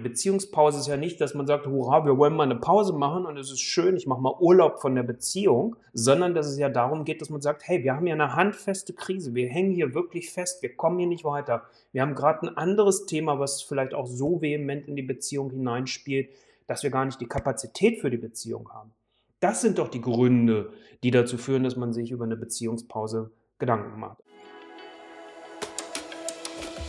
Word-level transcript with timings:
Beziehungspause 0.00 0.80
ist 0.80 0.88
ja 0.88 0.96
nicht, 0.96 1.20
dass 1.20 1.34
man 1.34 1.46
sagt, 1.46 1.66
hurra, 1.66 2.04
wir 2.04 2.18
wollen 2.18 2.34
mal 2.34 2.44
eine 2.44 2.56
Pause 2.56 2.92
machen 2.92 3.24
und 3.26 3.36
es 3.36 3.50
ist 3.50 3.60
schön, 3.60 3.96
ich 3.96 4.06
mache 4.06 4.20
mal 4.20 4.34
Urlaub 4.40 4.80
von 4.80 4.94
der 4.94 5.02
Beziehung, 5.02 5.76
sondern 5.92 6.34
dass 6.34 6.46
es 6.46 6.58
ja 6.58 6.68
darum 6.68 7.04
geht, 7.04 7.20
dass 7.20 7.30
man 7.30 7.40
sagt, 7.40 7.66
hey, 7.66 7.84
wir 7.84 7.94
haben 7.94 8.06
ja 8.06 8.14
eine 8.14 8.34
handfeste 8.34 8.92
Krise, 8.92 9.34
wir 9.34 9.48
hängen 9.48 9.72
hier 9.72 9.94
wirklich 9.94 10.30
fest, 10.32 10.62
wir 10.62 10.74
kommen 10.74 10.98
hier 10.98 11.08
nicht 11.08 11.24
weiter. 11.24 11.62
Wir 11.92 12.02
haben 12.02 12.14
gerade 12.14 12.46
ein 12.46 12.56
anderes 12.56 13.06
Thema, 13.06 13.38
was 13.38 13.62
vielleicht 13.62 13.94
auch 13.94 14.06
so 14.06 14.42
vehement 14.42 14.88
in 14.88 14.96
die 14.96 15.02
Beziehung 15.02 15.50
hineinspielt, 15.50 16.30
dass 16.66 16.82
wir 16.82 16.90
gar 16.90 17.04
nicht 17.04 17.20
die 17.20 17.26
Kapazität 17.26 18.00
für 18.00 18.10
die 18.10 18.16
Beziehung 18.16 18.68
haben. 18.72 18.92
Das 19.40 19.60
sind 19.60 19.78
doch 19.78 19.88
die 19.88 20.00
Gründe, 20.00 20.72
die 21.02 21.10
dazu 21.10 21.38
führen, 21.38 21.64
dass 21.64 21.76
man 21.76 21.92
sich 21.92 22.10
über 22.10 22.24
eine 22.24 22.36
Beziehungspause 22.36 23.30
Gedanken 23.58 24.00
macht. 24.00 24.18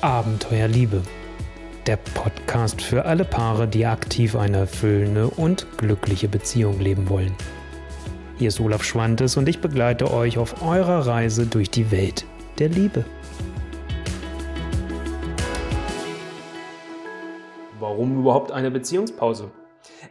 Abenteuer 0.02 0.68
Liebe 0.68 1.02
der 1.88 1.98
Podcast 1.98 2.82
für 2.82 3.05
alle 3.05 3.25
Paare, 3.25 3.68
die 3.68 3.86
aktiv 3.86 4.36
eine 4.36 4.57
erfüllende 4.57 5.28
und 5.28 5.65
glückliche 5.78 6.28
Beziehung 6.28 6.79
leben 6.79 7.10
wollen. 7.10 7.36
Hier 8.38 8.50
ist 8.50 8.60
Olaf 8.60 8.83
Schwantes 8.83 9.38
und 9.38 9.47
ich 9.50 9.61
begleite 9.61 10.11
euch 10.11 10.38
auf 10.38 10.61
eurer 10.64 11.05
Reise 11.05 11.46
durch 11.46 11.69
die 11.69 11.91
Welt 11.91 12.25
der 12.60 12.69
Liebe. 12.69 13.05
Warum 17.79 18.19
überhaupt 18.19 18.52
eine 18.52 18.69
Beziehungspause? 18.69 19.52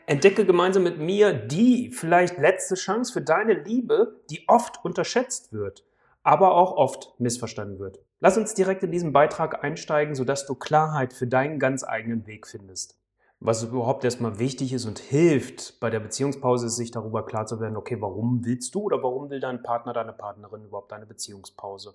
Entdecke 0.07 0.45
gemeinsam 0.45 0.83
mit 0.83 0.99
mir 0.99 1.33
die 1.33 1.91
vielleicht 1.91 2.39
letzte 2.39 2.75
Chance 2.75 3.13
für 3.13 3.23
deine 3.23 3.55
Liebe, 3.55 4.21
die 4.29 4.45
oft 4.49 4.85
unterschätzt 4.85 5.53
wird, 5.53 5.85
aber 6.23 6.55
auch 6.55 6.73
oft 6.77 7.15
missverstanden 7.19 7.79
wird. 7.79 8.01
Lass 8.23 8.37
uns 8.37 8.53
direkt 8.53 8.83
in 8.83 8.93
diesen 8.93 9.15
Beitrag 9.15 9.65
einsteigen, 9.65 10.15
sodass 10.15 10.45
du 10.45 10.55
Klarheit 10.55 11.15
für 11.15 11.27
deinen 11.27 11.59
ganz 11.59 11.85
eigenen 11.85 12.27
Weg 12.27 12.47
findest. 12.47 12.99
Was 13.43 13.63
überhaupt 13.63 14.05
erstmal 14.05 14.39
wichtig 14.39 14.75
ist 14.75 14.85
und 14.85 14.99
hilft 14.99 15.81
bei 15.81 15.89
der 15.89 16.01
Beziehungspause, 16.01 16.67
ist 16.67 16.77
sich 16.77 16.91
darüber 16.91 17.25
klar 17.25 17.47
zu 17.47 17.59
werden, 17.61 17.79
okay, 17.79 17.97
warum 17.99 18.45
willst 18.45 18.75
du 18.75 18.83
oder 18.83 19.03
warum 19.03 19.31
will 19.31 19.41
dein 19.41 19.63
Partner, 19.63 19.95
deine 19.95 20.13
Partnerin 20.13 20.65
überhaupt 20.65 20.93
eine 20.93 21.07
Beziehungspause? 21.07 21.95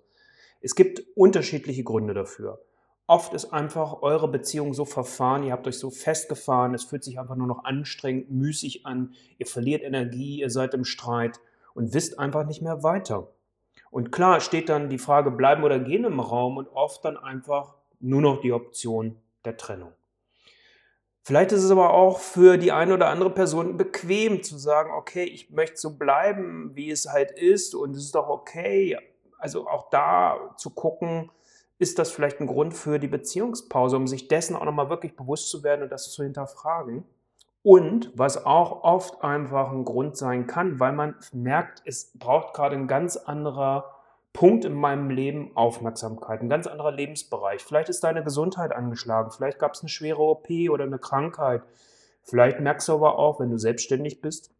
Es 0.62 0.74
gibt 0.74 1.04
unterschiedliche 1.16 1.84
Gründe 1.84 2.16
dafür. 2.16 2.60
Oft 3.06 3.36
ist 3.36 3.54
einfach 3.54 4.02
eure 4.02 4.28
Beziehung 4.28 4.74
so 4.74 4.84
verfahren, 4.84 5.44
ihr 5.44 5.52
habt 5.52 5.68
euch 5.68 5.78
so 5.78 5.92
festgefahren, 5.92 6.74
es 6.74 6.86
fühlt 6.86 7.04
sich 7.04 7.20
einfach 7.20 7.36
nur 7.36 7.46
noch 7.46 7.66
anstrengend, 7.66 8.32
müßig 8.32 8.88
an, 8.88 9.14
ihr 9.38 9.46
verliert 9.46 9.84
Energie, 9.84 10.40
ihr 10.40 10.50
seid 10.50 10.74
im 10.74 10.86
Streit 10.86 11.40
und 11.76 11.94
wisst 11.94 12.18
einfach 12.18 12.48
nicht 12.48 12.64
mehr 12.64 12.82
weiter. 12.82 13.28
Und 13.96 14.12
klar 14.12 14.42
steht 14.42 14.68
dann 14.68 14.90
die 14.90 14.98
Frage, 14.98 15.32
bleiben 15.32 15.64
oder 15.64 15.80
gehen 15.80 16.04
im 16.04 16.20
Raum 16.20 16.58
und 16.58 16.68
oft 16.68 17.06
dann 17.06 17.16
einfach 17.16 17.76
nur 18.02 18.20
noch 18.20 18.42
die 18.42 18.52
Option 18.52 19.16
der 19.46 19.56
Trennung. 19.56 19.94
Vielleicht 21.22 21.54
ist 21.54 21.64
es 21.64 21.72
aber 21.72 21.94
auch 21.94 22.20
für 22.20 22.58
die 22.58 22.74
eine 22.74 22.94
oder 22.94 23.08
andere 23.08 23.30
Person 23.30 23.78
bequem 23.78 24.44
zu 24.44 24.58
sagen, 24.58 24.92
okay, 24.92 25.24
ich 25.24 25.50
möchte 25.50 25.78
so 25.78 25.98
bleiben, 25.98 26.72
wie 26.74 26.92
es 26.92 27.08
halt 27.08 27.32
ist 27.32 27.74
und 27.74 27.96
es 27.96 28.04
ist 28.04 28.16
doch 28.16 28.28
okay. 28.28 28.98
Also 29.38 29.66
auch 29.66 29.90
da 29.90 30.54
zu 30.58 30.72
gucken, 30.72 31.32
ist 31.80 31.98
das 31.98 32.12
vielleicht 32.12 32.42
ein 32.42 32.48
Grund 32.48 32.74
für 32.74 33.00
die 33.00 33.08
Beziehungspause, 33.08 33.96
um 33.96 34.08
sich 34.08 34.28
dessen 34.28 34.58
auch 34.58 34.66
nochmal 34.66 34.90
wirklich 34.90 35.16
bewusst 35.16 35.50
zu 35.50 35.64
werden 35.64 35.84
und 35.84 35.90
das 35.90 36.12
zu 36.12 36.22
hinterfragen. 36.22 37.06
Und 37.66 38.12
was 38.14 38.46
auch 38.46 38.84
oft 38.84 39.24
einfach 39.24 39.72
ein 39.72 39.86
Grund 39.86 40.16
sein 40.16 40.46
kann, 40.46 40.80
weil 40.80 40.94
man 40.94 41.16
merkt, 41.34 41.82
es 41.84 42.12
braucht 42.14 42.54
gerade 42.54 42.76
ein 42.76 42.88
ganz 42.88 43.18
anderer 43.18 43.96
Punkt 44.34 44.66
in 44.66 44.76
meinem 44.76 45.10
Leben 45.10 45.50
Aufmerksamkeit, 45.56 46.42
ein 46.42 46.50
ganz 46.50 46.68
anderer 46.68 46.92
Lebensbereich. 46.92 47.64
Vielleicht 47.64 47.90
ist 47.90 48.04
deine 48.04 48.24
Gesundheit 48.24 48.72
angeschlagen, 48.72 49.32
vielleicht 49.32 49.58
gab 49.58 49.74
es 49.74 49.82
eine 49.82 49.90
schwere 49.90 50.22
OP 50.22 50.48
oder 50.70 50.84
eine 50.84 51.00
Krankheit. 51.00 51.64
Vielleicht 52.22 52.60
merkst 52.60 52.88
du 52.88 52.94
aber 52.94 53.18
auch, 53.18 53.40
wenn 53.40 53.50
du 53.50 53.58
selbstständig 53.58 54.22
bist, 54.22 54.52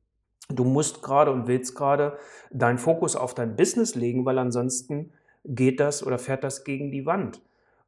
du 0.50 0.64
musst 0.64 1.04
gerade 1.04 1.32
und 1.32 1.46
willst 1.46 1.76
gerade 1.76 2.18
deinen 2.50 2.80
Fokus 2.80 3.16
auf 3.16 3.36
dein 3.36 3.56
Business 3.56 3.94
legen, 3.94 4.26
weil 4.26 4.40
ansonsten 4.40 5.14
geht 5.44 5.80
das 5.80 6.04
oder 6.04 6.18
fährt 6.18 6.44
das 6.44 6.64
gegen 6.64 6.90
die 6.90 7.06
Wand. 7.06 7.40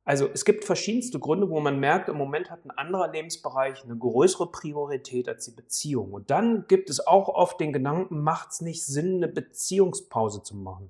Also 0.07 0.29
es 0.33 0.45
gibt 0.45 0.63
verschiedenste 0.63 1.19
Gründe, 1.19 1.49
wo 1.49 1.59
man 1.59 1.81
merkt, 1.81 2.07
im 2.07 2.15
Moment 2.15 2.49
hat 2.49 2.63
ein 2.63 2.71
anderer 2.71 3.11
Lebensbereich 3.11 3.83
eine 3.83 3.97
größere 3.97 4.49
Priorität 4.49 5.27
als 5.27 5.43
die 5.43 5.51
Beziehung. 5.51 6.13
Und 6.13 6.31
dann 6.31 6.63
gibt 6.69 6.89
es 6.89 7.05
auch 7.05 7.27
oft 7.27 7.59
den 7.59 7.73
Gedanken, 7.73 8.21
macht 8.21 8.51
es 8.51 8.61
nicht 8.61 8.85
Sinn, 8.85 9.17
eine 9.17 9.27
Beziehungspause 9.27 10.43
zu 10.43 10.55
machen. 10.55 10.89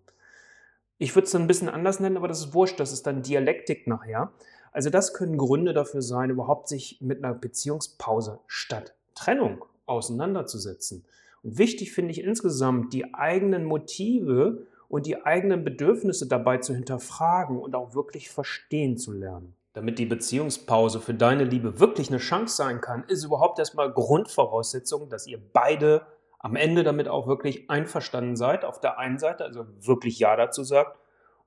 Ich 1.00 1.16
würde 1.16 1.26
es 1.26 1.32
dann 1.32 1.42
ein 1.42 1.48
bisschen 1.48 1.68
anders 1.68 2.00
nennen, 2.00 2.16
aber 2.16 2.28
das 2.28 2.42
ist 2.42 2.54
wurscht, 2.54 2.80
das 2.80 2.92
ist 2.92 3.08
dann 3.08 3.24
Dialektik 3.24 3.88
nachher. 3.88 4.34
Also 4.72 4.92
das 4.92 5.16
können 5.16 5.40
Gründe 5.40 5.74
dafür 5.74 6.04
sein, 6.04 6.30
überhaupt 6.30 6.68
sich 6.68 7.00
mit 7.02 7.24
einer 7.24 7.34
Beziehungspause 7.34 8.42
statt 8.46 8.94
Trennung 9.16 9.66
auseinanderzusetzen. 9.88 11.06
Und 11.42 11.58
wichtig 11.58 11.92
finde 11.92 12.12
ich 12.12 12.22
insgesamt, 12.22 12.94
die 12.94 13.16
eigenen 13.16 13.66
Motive 13.66 14.68
und 14.88 15.06
die 15.06 15.26
eigenen 15.26 15.64
Bedürfnisse 15.64 16.28
dabei 16.28 16.58
zu 16.58 16.74
hinterfragen 16.74 17.60
und 17.60 17.76
auch 17.76 17.94
wirklich 17.94 18.30
verstehen 18.30 18.98
zu 18.98 19.12
lernen. 19.12 19.56
Damit 19.74 20.00
die 20.00 20.06
Beziehungspause 20.06 21.00
für 21.00 21.14
deine 21.14 21.44
Liebe 21.44 21.80
wirklich 21.80 22.10
eine 22.10 22.18
Chance 22.18 22.56
sein 22.56 22.82
kann, 22.82 23.04
ist 23.08 23.24
überhaupt 23.24 23.60
erstmal 23.60 23.92
Grundvoraussetzung, 23.92 25.10
dass 25.10 25.28
ihr 25.28 25.40
beide 25.54 26.02
am 26.40 26.56
Ende 26.56 26.84
damit 26.84 27.08
auch 27.08 27.28
wirklich 27.28 27.70
einverstanden 27.70 28.36
seid. 28.36 28.66
Auf 28.66 28.80
der 28.80 28.98
einen 28.98 29.20
Seite, 29.20 29.44
also 29.44 29.66
wirklich 29.82 30.18
Ja 30.20 30.36
dazu 30.36 30.64
sagt, 30.64 30.98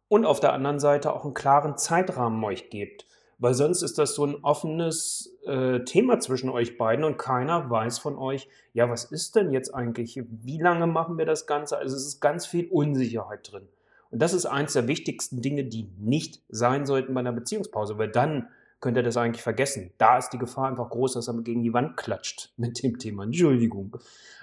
und 0.09 0.27
auf 0.27 0.41
der 0.41 0.53
anderen 0.53 0.81
Seite 0.81 1.13
auch 1.13 1.25
einen 1.25 1.35
klaren 1.35 1.77
Zeitrahmen 1.77 2.43
euch 2.45 2.71
gebt 2.71 3.07
weil 3.41 3.55
sonst 3.55 3.83
ist 3.83 3.99
das 3.99 4.15
so 4.15 4.27
ein 4.27 4.37
offenes 4.43 5.35
äh, 5.47 5.81
Thema 5.81 6.21
zwischen 6.21 6.51
euch 6.51 6.77
beiden 6.77 7.05
und 7.05 7.17
keiner 7.17 7.69
weiß 7.71 7.99
von 7.99 8.17
euch, 8.17 8.49
ja, 8.75 8.89
was 8.89 9.05
ist 9.05 9.35
denn 9.35 9.51
jetzt 9.51 9.75
eigentlich, 9.75 10.23
wie 10.29 10.61
lange 10.61 10.87
machen 10.87 11.19
wir 11.19 11.25
das 11.25 11.47
Ganze? 11.47 11.79
Also 11.79 11.97
es 11.97 12.07
ist 12.07 12.21
ganz 12.21 12.47
viel 12.47 12.69
Unsicherheit 12.69 13.51
drin. 13.51 13.67
Und 14.11 14.21
das 14.21 14.35
ist 14.35 14.45
eins 14.45 14.75
der 14.75 14.89
wichtigsten 14.89 15.41
Dinge, 15.41 15.65
die 15.65 15.89
nicht 15.99 16.43
sein 16.51 16.85
sollten 16.85 17.15
bei 17.15 17.21
einer 17.21 17.33
Beziehungspause, 17.33 17.97
weil 17.97 18.11
dann 18.11 18.49
könnt 18.81 18.97
ihr 18.97 19.03
das 19.03 19.17
eigentlich 19.17 19.43
vergessen. 19.43 19.93
Da 19.97 20.19
ist 20.19 20.31
die 20.31 20.39
Gefahr 20.39 20.69
einfach 20.69 20.91
groß, 20.91 21.15
dass 21.15 21.29
er 21.29 21.35
gegen 21.43 21.63
die 21.63 21.73
Wand 21.73 21.97
klatscht 21.97 22.53
mit 22.57 22.83
dem 22.83 22.99
Thema. 22.99 23.25
Entschuldigung. 23.25 23.97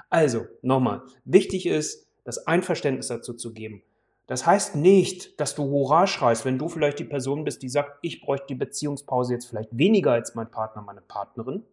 Also, 0.10 0.46
nochmal, 0.62 1.04
wichtig 1.24 1.68
ist, 1.68 2.08
das 2.24 2.48
Einverständnis 2.48 3.08
dazu 3.08 3.34
zu 3.34 3.54
geben. 3.54 3.84
Das 4.28 4.46
heißt 4.46 4.76
nicht, 4.76 5.40
dass 5.40 5.56
du 5.56 5.64
Hurra 5.64 6.06
schreist, 6.06 6.44
wenn 6.44 6.60
du 6.60 6.68
vielleicht 6.68 7.00
die 7.00 7.06
Person 7.06 7.46
bist, 7.46 7.62
die 7.64 7.70
sagt, 7.70 7.98
ich 8.02 8.22
bräuchte 8.22 8.48
die 8.48 8.56
Beziehungspause 8.56 9.34
jetzt 9.34 9.46
vielleicht 9.46 9.76
weniger 9.76 10.12
als 10.12 10.36
mein 10.36 10.52
Partner, 10.52 10.82
meine 10.82 11.02
Partnerin. 11.02 11.64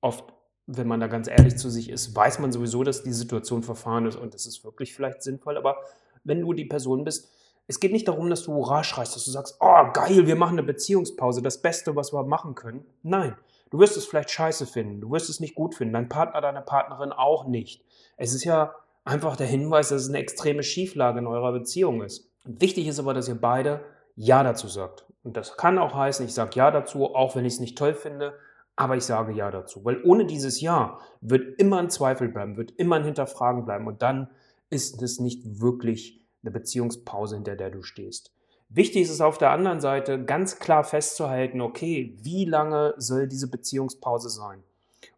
Oft, 0.00 0.24
wenn 0.66 0.88
man 0.88 0.98
da 0.98 1.06
ganz 1.06 1.28
ehrlich 1.28 1.56
zu 1.56 1.70
sich 1.70 1.88
ist, 1.88 2.14
weiß 2.14 2.40
man 2.40 2.50
sowieso, 2.50 2.82
dass 2.82 3.04
die 3.04 3.12
Situation 3.12 3.62
verfahren 3.62 4.06
ist 4.06 4.16
und 4.16 4.34
das 4.34 4.46
ist 4.46 4.64
wirklich 4.64 4.94
vielleicht 4.94 5.22
sinnvoll. 5.22 5.56
Aber 5.56 5.76
wenn 6.24 6.40
du 6.40 6.52
die 6.52 6.64
Person 6.64 7.04
bist, 7.04 7.30
es 7.68 7.78
geht 7.78 7.92
nicht 7.92 8.08
darum, 8.08 8.28
dass 8.30 8.42
du 8.42 8.52
Hurra 8.52 8.82
schreist, 8.82 9.14
dass 9.14 9.24
du 9.24 9.30
sagst, 9.30 9.56
oh 9.60 9.92
geil, 9.92 10.26
wir 10.26 10.34
machen 10.34 10.58
eine 10.58 10.64
Beziehungspause, 10.64 11.40
das 11.40 11.62
Beste, 11.62 11.94
was 11.94 12.12
wir 12.12 12.24
machen 12.24 12.56
können. 12.56 12.84
Nein, 13.04 13.36
du 13.70 13.78
wirst 13.78 13.96
es 13.96 14.06
vielleicht 14.06 14.30
scheiße 14.30 14.66
finden, 14.66 15.00
du 15.00 15.12
wirst 15.12 15.30
es 15.30 15.38
nicht 15.38 15.54
gut 15.54 15.76
finden, 15.76 15.94
dein 15.94 16.08
Partner, 16.08 16.40
deine 16.40 16.62
Partnerin 16.62 17.12
auch 17.12 17.46
nicht. 17.46 17.84
Es 18.16 18.34
ist 18.34 18.42
ja 18.42 18.74
einfach 19.10 19.36
der 19.36 19.48
Hinweis, 19.48 19.88
dass 19.88 20.02
es 20.02 20.08
eine 20.08 20.18
extreme 20.18 20.62
Schieflage 20.62 21.18
in 21.18 21.26
eurer 21.26 21.52
Beziehung 21.52 22.02
ist. 22.02 22.30
Wichtig 22.44 22.86
ist 22.86 23.00
aber, 23.00 23.12
dass 23.12 23.28
ihr 23.28 23.40
beide 23.40 23.80
Ja 24.14 24.42
dazu 24.44 24.68
sagt. 24.68 25.04
Und 25.24 25.36
das 25.36 25.56
kann 25.56 25.78
auch 25.78 25.94
heißen, 25.94 26.24
ich 26.24 26.32
sage 26.32 26.52
Ja 26.54 26.70
dazu, 26.70 27.14
auch 27.14 27.34
wenn 27.34 27.44
ich 27.44 27.54
es 27.54 27.60
nicht 27.60 27.76
toll 27.76 27.94
finde, 27.94 28.34
aber 28.76 28.96
ich 28.96 29.04
sage 29.04 29.32
Ja 29.32 29.50
dazu. 29.50 29.84
Weil 29.84 30.00
ohne 30.04 30.26
dieses 30.26 30.60
Ja 30.60 30.98
wird 31.20 31.58
immer 31.58 31.78
ein 31.78 31.90
Zweifel 31.90 32.28
bleiben, 32.28 32.56
wird 32.56 32.70
immer 32.72 32.96
ein 32.96 33.04
Hinterfragen 33.04 33.64
bleiben 33.64 33.86
und 33.86 34.00
dann 34.00 34.30
ist 34.70 35.02
es 35.02 35.18
nicht 35.18 35.60
wirklich 35.60 36.24
eine 36.42 36.52
Beziehungspause, 36.52 37.34
hinter 37.34 37.56
der 37.56 37.70
du 37.70 37.82
stehst. 37.82 38.32
Wichtig 38.68 39.02
ist 39.02 39.10
es 39.10 39.20
auf 39.20 39.36
der 39.36 39.50
anderen 39.50 39.80
Seite 39.80 40.24
ganz 40.24 40.60
klar 40.60 40.84
festzuhalten, 40.84 41.60
okay, 41.60 42.16
wie 42.22 42.44
lange 42.44 42.94
soll 42.96 43.26
diese 43.26 43.50
Beziehungspause 43.50 44.30
sein? 44.30 44.62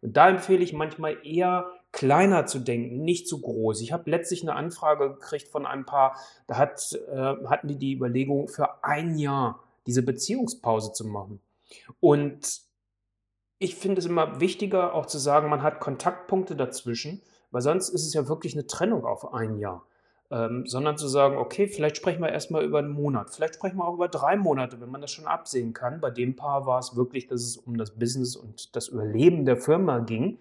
Und 0.01 0.17
da 0.17 0.27
empfehle 0.27 0.63
ich 0.63 0.73
manchmal 0.73 1.17
eher 1.23 1.67
kleiner 1.93 2.45
zu 2.45 2.59
denken, 2.59 3.05
nicht 3.05 3.29
zu 3.29 3.39
groß. 3.39 3.79
Ich 3.79 3.93
habe 3.93 4.09
letztlich 4.09 4.41
eine 4.41 4.55
Anfrage 4.55 5.11
gekriegt 5.13 5.47
von 5.47 5.65
ein 5.65 5.85
paar, 5.85 6.17
da 6.47 6.57
hat, 6.57 6.99
äh, 7.09 7.15
hatten 7.45 7.69
die 7.69 7.77
die 7.77 7.93
Überlegung, 7.93 8.49
für 8.49 8.83
ein 8.83 9.17
Jahr 9.17 9.63
diese 9.85 10.03
Beziehungspause 10.03 10.91
zu 10.91 11.05
machen. 11.05 11.39
Und 12.01 12.61
ich 13.59 13.75
finde 13.75 13.99
es 13.99 14.05
immer 14.05 14.41
wichtiger, 14.41 14.93
auch 14.93 15.05
zu 15.05 15.19
sagen, 15.19 15.49
man 15.49 15.61
hat 15.61 15.79
Kontaktpunkte 15.79 16.55
dazwischen, 16.55 17.21
weil 17.51 17.61
sonst 17.61 17.89
ist 17.89 18.05
es 18.05 18.13
ja 18.13 18.27
wirklich 18.27 18.53
eine 18.53 18.67
Trennung 18.67 19.05
auf 19.05 19.33
ein 19.33 19.57
Jahr. 19.59 19.85
Ähm, 20.31 20.65
sondern 20.65 20.97
zu 20.97 21.07
sagen, 21.07 21.37
okay, 21.37 21.67
vielleicht 21.67 21.97
sprechen 21.97 22.21
wir 22.21 22.29
erstmal 22.29 22.63
über 22.63 22.79
einen 22.79 22.89
Monat, 22.89 23.29
vielleicht 23.29 23.55
sprechen 23.55 23.77
wir 23.77 23.87
auch 23.87 23.93
über 23.93 24.07
drei 24.07 24.35
Monate, 24.35 24.81
wenn 24.81 24.89
man 24.89 25.01
das 25.01 25.11
schon 25.11 25.27
absehen 25.27 25.73
kann. 25.73 26.01
Bei 26.01 26.09
dem 26.09 26.35
Paar 26.35 26.65
war 26.65 26.79
es 26.79 26.95
wirklich, 26.95 27.27
dass 27.27 27.41
es 27.41 27.57
um 27.57 27.77
das 27.77 27.91
Business 27.91 28.35
und 28.35 28.75
das 28.75 28.87
Überleben 28.87 29.45
der 29.45 29.57
Firma 29.57 29.99
ging. 29.99 30.39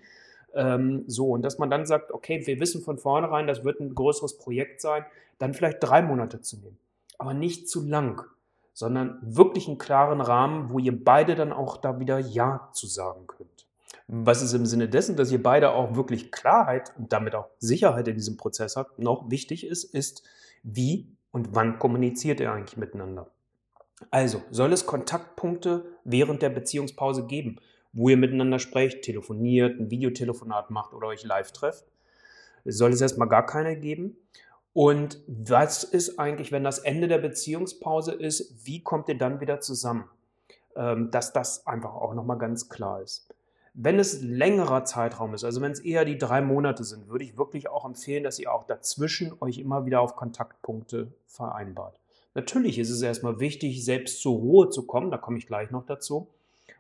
Ähm, 0.54 1.04
so, 1.06 1.30
und 1.30 1.42
dass 1.42 1.58
man 1.58 1.70
dann 1.70 1.86
sagt, 1.86 2.12
okay, 2.12 2.46
wir 2.46 2.60
wissen 2.60 2.82
von 2.82 2.98
vornherein, 2.98 3.46
das 3.46 3.64
wird 3.64 3.80
ein 3.80 3.94
größeres 3.94 4.38
Projekt 4.38 4.80
sein, 4.80 5.04
dann 5.38 5.54
vielleicht 5.54 5.78
drei 5.80 6.02
Monate 6.02 6.40
zu 6.40 6.58
nehmen. 6.58 6.78
Aber 7.18 7.34
nicht 7.34 7.68
zu 7.68 7.86
lang, 7.86 8.24
sondern 8.72 9.18
wirklich 9.22 9.68
einen 9.68 9.78
klaren 9.78 10.20
Rahmen, 10.20 10.70
wo 10.70 10.78
ihr 10.78 11.04
beide 11.04 11.34
dann 11.34 11.52
auch 11.52 11.76
da 11.76 12.00
wieder 12.00 12.18
Ja 12.18 12.68
zu 12.72 12.86
sagen 12.86 13.26
könnt. 13.26 13.66
Was 14.08 14.42
ist 14.42 14.52
im 14.52 14.66
Sinne 14.66 14.88
dessen, 14.88 15.16
dass 15.16 15.30
ihr 15.30 15.42
beide 15.42 15.72
auch 15.72 15.94
wirklich 15.94 16.32
Klarheit 16.32 16.92
und 16.98 17.12
damit 17.12 17.34
auch 17.34 17.48
Sicherheit 17.58 18.08
in 18.08 18.14
diesem 18.14 18.36
Prozess 18.36 18.76
habt, 18.76 18.98
noch 18.98 19.30
wichtig 19.30 19.66
ist, 19.66 19.84
ist, 19.84 20.22
wie 20.62 21.08
und 21.30 21.54
wann 21.54 21.78
kommuniziert 21.78 22.40
ihr 22.40 22.52
eigentlich 22.52 22.76
miteinander. 22.76 23.30
Also, 24.10 24.42
soll 24.50 24.72
es 24.72 24.86
Kontaktpunkte 24.86 25.84
während 26.04 26.42
der 26.42 26.50
Beziehungspause 26.50 27.26
geben, 27.26 27.58
wo 27.92 28.08
ihr 28.08 28.16
miteinander 28.16 28.58
sprecht, 28.58 29.02
telefoniert, 29.02 29.78
ein 29.78 29.90
Videotelefonat 29.90 30.70
macht 30.70 30.94
oder 30.94 31.08
euch 31.08 31.24
live 31.24 31.52
trefft? 31.52 31.84
Soll 32.64 32.92
es 32.92 33.00
erstmal 33.00 33.28
gar 33.28 33.46
keine 33.46 33.76
geben? 33.76 34.16
Und 34.72 35.20
was 35.26 35.84
ist 35.84 36.18
eigentlich, 36.18 36.52
wenn 36.52 36.64
das 36.64 36.78
Ende 36.78 37.08
der 37.08 37.18
Beziehungspause 37.18 38.12
ist, 38.12 38.66
wie 38.66 38.82
kommt 38.82 39.08
ihr 39.08 39.18
dann 39.18 39.40
wieder 39.40 39.60
zusammen? 39.60 40.04
Ähm, 40.74 41.10
dass 41.10 41.34
das 41.34 41.66
einfach 41.66 41.94
auch 41.94 42.14
nochmal 42.14 42.38
ganz 42.38 42.70
klar 42.70 43.02
ist. 43.02 43.28
Wenn 43.74 43.98
es 43.98 44.22
längerer 44.22 44.84
Zeitraum 44.84 45.34
ist, 45.34 45.44
also 45.44 45.60
wenn 45.60 45.72
es 45.72 45.80
eher 45.80 46.04
die 46.04 46.16
drei 46.16 46.40
Monate 46.40 46.84
sind, 46.84 47.08
würde 47.08 47.24
ich 47.24 47.36
wirklich 47.36 47.68
auch 47.68 47.84
empfehlen, 47.84 48.24
dass 48.24 48.38
ihr 48.38 48.52
auch 48.52 48.64
dazwischen 48.64 49.34
euch 49.40 49.58
immer 49.58 49.84
wieder 49.84 50.00
auf 50.00 50.16
Kontaktpunkte 50.16 51.12
vereinbart. 51.26 51.98
Natürlich 52.34 52.78
ist 52.78 52.90
es 52.90 53.02
erstmal 53.02 53.40
wichtig, 53.40 53.84
selbst 53.84 54.22
zur 54.22 54.36
Ruhe 54.36 54.70
zu 54.70 54.86
kommen, 54.86 55.10
da 55.10 55.18
komme 55.18 55.36
ich 55.38 55.46
gleich 55.46 55.70
noch 55.70 55.84
dazu. 55.84 56.28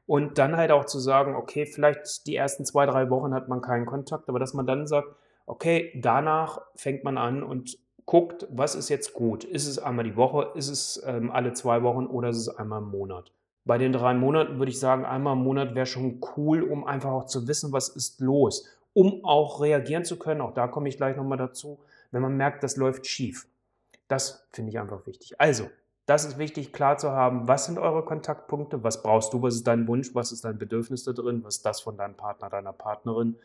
Und 0.06 0.38
dann 0.38 0.56
halt 0.56 0.72
auch 0.72 0.84
zu 0.84 0.98
sagen, 0.98 1.36
okay, 1.36 1.64
vielleicht 1.64 2.26
die 2.26 2.36
ersten 2.36 2.64
zwei, 2.64 2.86
drei 2.86 3.08
Wochen 3.08 3.34
hat 3.34 3.48
man 3.48 3.60
keinen 3.60 3.86
Kontakt, 3.86 4.28
aber 4.28 4.38
dass 4.38 4.54
man 4.54 4.66
dann 4.66 4.86
sagt, 4.86 5.08
okay, 5.46 5.92
danach 5.94 6.60
fängt 6.74 7.04
man 7.04 7.18
an 7.18 7.42
und 7.42 7.78
guckt, 8.04 8.46
was 8.50 8.74
ist 8.74 8.88
jetzt 8.88 9.12
gut? 9.12 9.44
Ist 9.44 9.66
es 9.66 9.78
einmal 9.78 10.04
die 10.04 10.16
Woche, 10.16 10.52
ist 10.54 10.68
es 10.68 11.02
ähm, 11.06 11.30
alle 11.30 11.52
zwei 11.52 11.82
Wochen 11.82 12.06
oder 12.06 12.30
ist 12.30 12.38
es 12.38 12.48
einmal 12.48 12.82
im 12.82 12.88
Monat? 12.88 13.32
Bei 13.64 13.78
den 13.78 13.92
drei 13.92 14.12
Monaten 14.12 14.58
würde 14.58 14.70
ich 14.70 14.80
sagen, 14.80 15.04
einmal 15.04 15.34
im 15.34 15.44
Monat 15.44 15.74
wäre 15.74 15.86
schon 15.86 16.20
cool, 16.36 16.62
um 16.62 16.84
einfach 16.84 17.10
auch 17.10 17.26
zu 17.26 17.46
wissen, 17.46 17.72
was 17.72 17.88
ist 17.88 18.20
los, 18.20 18.66
um 18.92 19.24
auch 19.24 19.60
reagieren 19.60 20.04
zu 20.04 20.18
können. 20.18 20.40
Auch 20.40 20.52
da 20.52 20.66
komme 20.66 20.88
ich 20.88 20.96
gleich 20.96 21.16
nochmal 21.16 21.38
dazu, 21.38 21.78
wenn 22.10 22.22
man 22.22 22.36
merkt, 22.36 22.64
das 22.64 22.76
läuft 22.76 23.06
schief. 23.06 23.46
Das 24.08 24.48
finde 24.52 24.70
ich 24.70 24.80
einfach 24.80 25.06
wichtig. 25.06 25.40
Also, 25.40 25.68
das 26.06 26.24
ist 26.24 26.38
wichtig, 26.38 26.72
klar 26.72 26.98
zu 26.98 27.12
haben, 27.12 27.46
was 27.46 27.66
sind 27.66 27.78
eure 27.78 28.04
Kontaktpunkte, 28.04 28.82
was 28.82 29.02
brauchst 29.02 29.32
du, 29.32 29.42
was 29.42 29.54
ist 29.54 29.66
dein 29.66 29.86
Wunsch, 29.86 30.14
was 30.14 30.32
ist 30.32 30.44
dein 30.44 30.58
Bedürfnis 30.58 31.04
da 31.04 31.12
drin, 31.12 31.44
was 31.44 31.56
ist 31.56 31.66
das 31.66 31.80
von 31.80 31.96
deinem 31.96 32.16
Partner, 32.16 32.50
deiner 32.50 32.72
Partnerin 32.72 33.36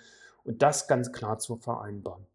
und 0.43 0.61
das 0.61 0.87
ganz 0.87 1.11
klar 1.11 1.37
zu 1.37 1.57
vereinbaren. 1.57 2.25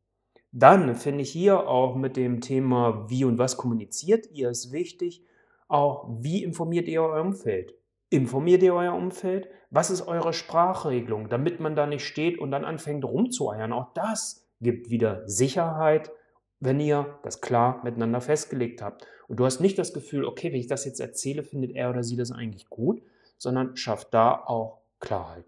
Dann 0.52 0.94
finde 0.94 1.22
ich 1.22 1.30
hier 1.30 1.66
auch 1.66 1.96
mit 1.96 2.16
dem 2.16 2.40
Thema, 2.40 3.08
wie 3.08 3.24
und 3.24 3.38
was 3.38 3.56
kommuniziert 3.56 4.30
ihr, 4.32 4.50
ist 4.50 4.70
wichtig, 4.70 5.24
auch 5.66 6.06
wie 6.20 6.44
informiert 6.44 6.86
ihr 6.88 7.02
euer 7.02 7.22
Umfeld. 7.22 7.74
Informiert 8.10 8.62
ihr 8.62 8.74
euer 8.74 8.92
Umfeld? 8.92 9.48
Was 9.70 9.90
ist 9.90 10.06
eure 10.06 10.34
Sprachregelung, 10.34 11.30
damit 11.30 11.60
man 11.60 11.74
da 11.74 11.86
nicht 11.86 12.04
steht 12.04 12.38
und 12.38 12.50
dann 12.50 12.66
anfängt 12.66 13.06
rumzueiern? 13.06 13.72
Auch 13.72 13.94
das 13.94 14.46
gibt 14.60 14.90
wieder 14.90 15.26
Sicherheit, 15.26 16.12
wenn 16.60 16.78
ihr 16.78 17.18
das 17.22 17.40
klar 17.40 17.80
miteinander 17.82 18.20
festgelegt 18.20 18.82
habt. 18.82 19.06
Und 19.32 19.40
du 19.40 19.46
hast 19.46 19.60
nicht 19.60 19.78
das 19.78 19.94
Gefühl, 19.94 20.26
okay, 20.26 20.52
wenn 20.52 20.60
ich 20.60 20.66
das 20.66 20.84
jetzt 20.84 21.00
erzähle, 21.00 21.42
findet 21.42 21.74
er 21.74 21.88
oder 21.88 22.04
sie 22.04 22.16
das 22.16 22.32
eigentlich 22.32 22.68
gut, 22.68 23.00
sondern 23.38 23.78
schafft 23.78 24.12
da 24.12 24.34
auch 24.34 24.82
Klarheit. 25.00 25.46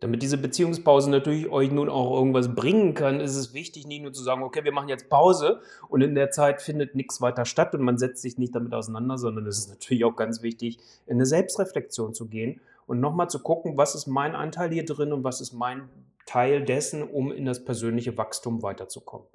Damit 0.00 0.22
diese 0.22 0.38
Beziehungspause 0.38 1.10
natürlich 1.10 1.50
euch 1.50 1.70
nun 1.70 1.90
auch 1.90 2.16
irgendwas 2.16 2.54
bringen 2.54 2.94
kann, 2.94 3.20
ist 3.20 3.36
es 3.36 3.52
wichtig, 3.52 3.86
nicht 3.86 4.00
nur 4.00 4.14
zu 4.14 4.22
sagen, 4.22 4.42
okay, 4.42 4.64
wir 4.64 4.72
machen 4.72 4.88
jetzt 4.88 5.10
Pause 5.10 5.60
und 5.90 6.00
in 6.00 6.14
der 6.14 6.30
Zeit 6.30 6.62
findet 6.62 6.94
nichts 6.94 7.20
weiter 7.20 7.44
statt 7.44 7.74
und 7.74 7.82
man 7.82 7.98
setzt 7.98 8.22
sich 8.22 8.38
nicht 8.38 8.54
damit 8.54 8.72
auseinander, 8.72 9.18
sondern 9.18 9.46
es 9.46 9.58
ist 9.58 9.68
natürlich 9.68 10.06
auch 10.06 10.16
ganz 10.16 10.40
wichtig, 10.40 10.78
in 11.04 11.16
eine 11.16 11.26
Selbstreflexion 11.26 12.14
zu 12.14 12.28
gehen 12.28 12.62
und 12.86 13.00
nochmal 13.00 13.28
zu 13.28 13.42
gucken, 13.42 13.76
was 13.76 13.94
ist 13.94 14.06
mein 14.06 14.34
Anteil 14.34 14.70
hier 14.70 14.86
drin 14.86 15.12
und 15.12 15.24
was 15.24 15.42
ist 15.42 15.52
mein 15.52 15.90
Teil 16.24 16.64
dessen, 16.64 17.02
um 17.02 17.30
in 17.30 17.44
das 17.44 17.66
persönliche 17.66 18.16
Wachstum 18.16 18.62
weiterzukommen. 18.62 19.26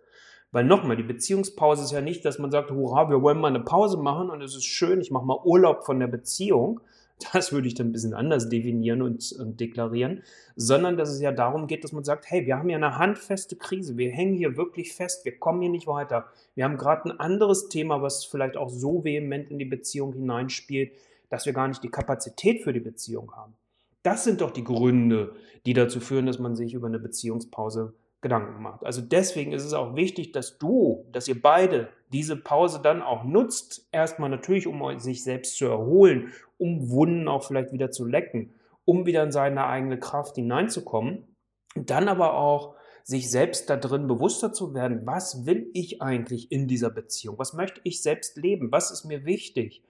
Weil 0.52 0.66
nochmal, 0.66 0.98
die 0.98 1.04
Beziehungspause 1.04 1.84
ist 1.84 1.92
ja 1.92 2.02
nicht, 2.02 2.26
dass 2.26 2.38
man 2.38 2.52
sagt, 2.52 2.72
hurra, 2.72 3.10
wir 3.10 3.22
wollen 3.22 3.40
mal 3.40 3.48
eine 3.48 3.62
Pause 3.62 3.98
machen 3.98 4.30
und 4.30 4.42
es 4.42 4.56
ist 4.56 4.66
schön, 4.66 5.00
ich 5.00 5.10
mache 5.10 5.26
mal 5.26 5.40
Urlaub 5.44 5.86
von 5.86 6.00
der 6.00 6.08
Beziehung. 6.08 6.82
Das 7.34 7.52
würde 7.52 7.68
ich 7.68 7.76
dann 7.76 7.90
ein 7.90 7.92
bisschen 7.92 8.16
anders 8.16 8.50
definieren 8.50 9.04
und, 9.04 9.32
und 9.34 9.60
deklarieren, 9.60 10.24
sondern 10.56 10.98
dass 10.98 11.12
es 11.12 11.22
ja 11.22 11.32
darum 11.32 11.68
geht, 11.68 11.84
dass 11.84 11.92
man 11.92 12.04
sagt, 12.04 12.26
hey, 12.28 12.48
wir 12.48 12.58
haben 12.58 12.68
ja 12.68 12.78
eine 12.78 12.98
handfeste 12.98 13.56
Krise, 13.56 13.96
wir 13.96 14.10
hängen 14.10 14.34
hier 14.34 14.58
wirklich 14.58 14.96
fest, 14.96 15.24
wir 15.24 15.38
kommen 15.38 15.62
hier 15.62 15.70
nicht 15.70 15.86
weiter. 15.86 16.26
Wir 16.56 16.64
haben 16.64 16.78
gerade 16.78 17.12
ein 17.12 17.20
anderes 17.20 17.70
Thema, 17.70 18.02
was 18.02 18.26
vielleicht 18.26 18.58
auch 18.58 18.70
so 18.70 19.04
vehement 19.04 19.52
in 19.52 19.60
die 19.60 19.66
Beziehung 19.66 20.14
hineinspielt, 20.14 20.94
dass 21.30 21.46
wir 21.46 21.54
gar 21.54 21.68
nicht 21.68 21.84
die 21.84 21.92
Kapazität 21.92 22.64
für 22.64 22.74
die 22.74 22.80
Beziehung 22.80 23.32
haben. 23.36 23.54
Das 24.02 24.24
sind 24.24 24.42
doch 24.42 24.50
die 24.50 24.64
Gründe, 24.64 25.36
die 25.68 25.74
dazu 25.74 26.00
führen, 26.00 26.26
dass 26.26 26.40
man 26.40 26.56
sich 26.56 26.74
über 26.74 26.88
eine 26.88 26.98
Beziehungspause 26.98 27.94
Gedanken 28.22 28.62
macht. 28.62 28.86
Also 28.86 29.02
deswegen 29.02 29.52
ist 29.52 29.66
es 29.66 29.74
auch 29.74 29.96
wichtig, 29.96 30.32
dass 30.32 30.60
du, 30.60 31.06
dass 31.12 31.28
ihr 31.28 31.42
beide 31.42 31.90
diese 32.14 32.38
Pause 32.38 32.80
dann 32.82 33.02
auch 33.02 33.24
nutzt. 33.24 33.88
Erstmal 33.92 34.30
natürlich, 34.30 34.68
um 34.68 35.00
sich 35.00 35.24
selbst 35.24 35.58
zu 35.58 35.66
erholen, 35.66 36.32
um 36.58 36.92
Wunden 36.92 37.28
auch 37.28 37.44
vielleicht 37.44 37.74
wieder 37.74 37.90
zu 37.90 38.06
lecken, 38.06 38.54
um 38.86 39.06
wieder 39.08 39.24
in 39.24 39.32
seine 39.32 39.66
eigene 39.66 39.98
Kraft 39.98 40.36
hineinzukommen. 40.36 41.36
Dann 41.76 42.08
aber 42.08 42.36
auch 42.36 42.76
sich 43.04 43.32
selbst 43.32 43.70
da 43.70 43.78
drin 43.78 44.08
bewusster 44.08 44.54
zu 44.54 44.76
werden, 44.76 45.02
was 45.06 45.48
will 45.48 45.72
ich 45.74 46.02
eigentlich 46.02 46.52
in 46.52 46.68
dieser 46.68 46.92
Beziehung? 46.92 47.40
Was 47.40 47.54
möchte 47.54 47.82
ich 47.84 48.04
selbst 48.04 48.38
leben? 48.38 48.72
Was 48.72 48.92
ist 48.92 49.06
mir 49.06 49.26
wichtig? 49.26 49.84